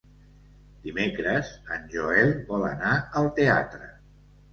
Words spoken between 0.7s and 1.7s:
Dimecres